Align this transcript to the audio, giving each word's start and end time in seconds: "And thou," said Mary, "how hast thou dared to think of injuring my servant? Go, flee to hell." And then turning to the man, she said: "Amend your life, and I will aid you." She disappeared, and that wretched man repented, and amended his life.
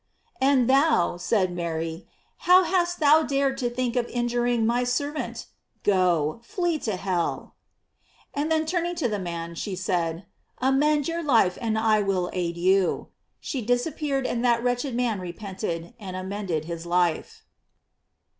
"And 0.41 0.67
thou," 0.67 1.17
said 1.17 1.51
Mary, 1.51 2.07
"how 2.49 2.63
hast 2.63 2.99
thou 2.99 3.21
dared 3.21 3.55
to 3.59 3.69
think 3.69 3.95
of 3.95 4.07
injuring 4.07 4.65
my 4.65 4.83
servant? 4.83 5.45
Go, 5.83 6.39
flee 6.43 6.79
to 6.79 6.95
hell." 6.95 7.53
And 8.33 8.51
then 8.51 8.65
turning 8.65 8.95
to 8.95 9.07
the 9.07 9.19
man, 9.19 9.53
she 9.53 9.75
said: 9.75 10.25
"Amend 10.57 11.07
your 11.07 11.21
life, 11.21 11.55
and 11.61 11.77
I 11.77 12.01
will 12.01 12.31
aid 12.33 12.57
you." 12.57 13.09
She 13.39 13.61
disappeared, 13.61 14.25
and 14.25 14.43
that 14.43 14.63
wretched 14.63 14.95
man 14.95 15.19
repented, 15.19 15.93
and 15.99 16.15
amended 16.15 16.65
his 16.65 16.87
life. 16.87 17.43